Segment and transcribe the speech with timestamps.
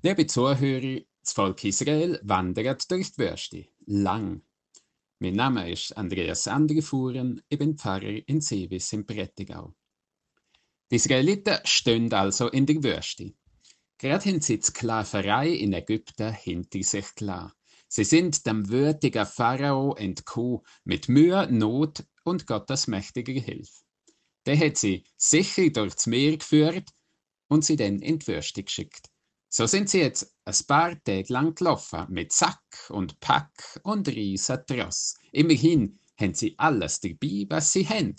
[0.00, 3.66] Liebe Zuhörer, das Volk Israel wandert durch die Wüste.
[3.86, 4.42] Lang.
[5.18, 9.74] Mein Name ist Andreas Andrefuhren, ich bin Pfarrer in Sevis im Prättigau.
[10.88, 13.34] Die Israeliten stehen also in der Wüste.
[13.98, 17.52] Gerade haben sie die Sklaverei in Ägypten hinter sich klar.
[17.88, 23.82] Sie sind dem würdigen Pharao entkommen, mit Mühe, Not und Gottes mächtiger Hilfe.
[24.46, 26.90] Der hat sie sicher durchs Meer geführt
[27.48, 29.10] und sie dann in die Wüste geschickt.
[29.50, 34.58] So sind sie jetzt ein paar Tage lang gelaufen, mit Sack und Pack und riesen
[34.66, 35.16] Tross.
[35.32, 38.16] Immerhin haben sie alles dabei, was sie haben.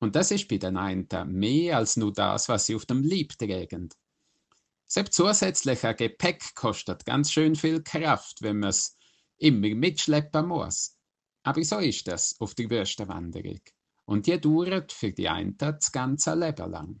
[0.00, 3.38] Und das ist bei den einen mehr als nur das, was sie auf dem Leib
[3.38, 3.88] tragen.
[4.86, 8.96] Selbst zusätzlicher Gepäck kostet ganz schön viel Kraft, wenn man es
[9.38, 10.96] immer mitschleppen muss.
[11.42, 13.60] Aber so ist das auf der Wüstenwanderung.
[14.04, 17.00] Und die dauert für die einen das ganze Leben lang.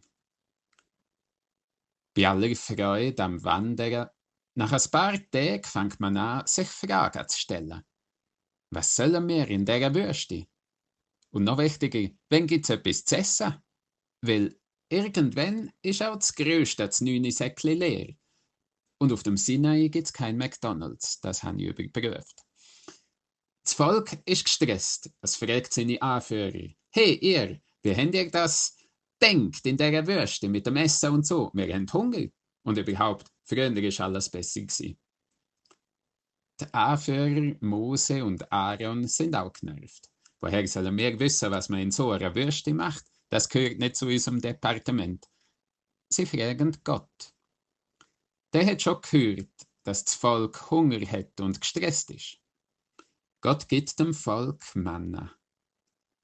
[2.20, 4.10] Bei aller Freude am Wandern,
[4.54, 7.82] nach ein paar Tagen fängt man an, sich Fragen zu stellen.
[8.70, 10.46] Was sollen wir in dieser Wüste?
[11.30, 13.54] Und noch wichtiger, wann gibt es etwas zu essen?
[14.20, 14.54] Weil
[14.90, 18.14] Irgendwann ist auch das grösste, das neune Säckchen leer.
[18.98, 22.44] Und auf dem Sinai gibt es kein McDonalds, das habe ich überprüft.
[23.64, 25.10] Das Volk ist gestresst.
[25.22, 26.74] Es fragt seine Anführer.
[26.90, 28.76] Hey, ihr, wie habt ihr das
[29.20, 31.50] denkt in dieser Wüste mit dem Essen und so?
[31.54, 32.26] Wir haben Hunger.
[32.62, 34.60] Und überhaupt, früher war alles besser.
[34.60, 34.98] Gewesen.
[36.60, 40.10] Die Anführer Mose und Aaron sind auch genervt.
[40.40, 43.04] Woher sollen wir wissen, was man in so einer Wüste macht?
[43.30, 45.26] Das gehört nicht zu unserem Departement.
[46.12, 47.34] Sie fragen Gott.
[48.52, 49.48] Der hat schon gehört,
[49.84, 52.38] dass das Volk Hunger hat und gestresst ist.
[53.40, 55.34] Gott gibt dem Volk Manna.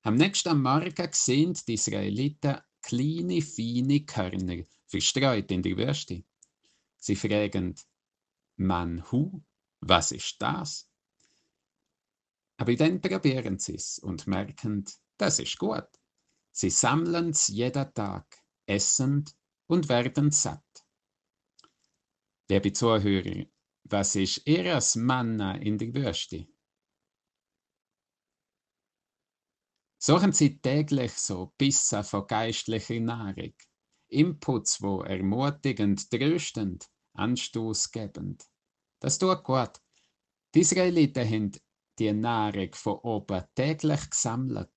[0.02, 6.22] Am nächsten Morgen sehen die Israeliten kleine, feine Körner verstreut in der Wüste.
[6.96, 7.74] Sie fragen,
[8.56, 9.42] Manhu,
[9.80, 10.88] was ist das?
[12.56, 14.84] Aber dann probieren sie es und merken,
[15.18, 15.88] das ist gut.
[16.52, 19.36] Sie sammeln's jeden Tag, essend
[19.66, 20.86] und werden satt.
[22.48, 23.44] Liebe Zuhörer,
[23.84, 26.46] was ist Ihres Manna in der Wüste?
[30.06, 33.54] Suchen Sie täglich so Bissen von geistlicher Nahrung,
[34.06, 38.44] Inputs, wo ermutigend, tröstend, anstoßgebend.
[39.00, 39.72] Das tut gut.
[40.54, 41.52] Die Israeliten haben
[41.98, 44.70] die Nahrung von oben täglich gesammelt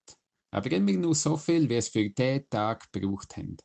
[0.51, 3.57] aber immer nur so viel, wie es für den Tag gebraucht haben.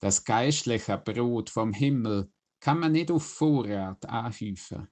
[0.00, 4.88] Das geistliche Brot vom Himmel kann man nicht auf Vorrat anhäufen.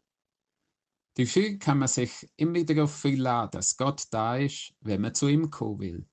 [1.15, 5.50] Dafür kann man sich immer darauf verlassen, dass Gott da ist, wenn man zu ihm
[5.50, 6.09] kommen will.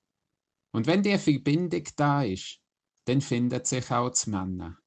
[0.72, 2.60] Und wenn die Verbindung da ist,
[3.06, 4.78] dann findet sich auch das Manna.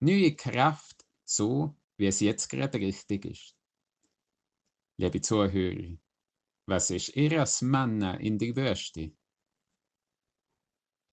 [0.00, 3.56] Neue Kraft, so wie es jetzt gerade richtig ist.
[4.98, 5.96] Liebe Zuhörer,
[6.66, 9.12] was ist Ihres Manna in der Wüste?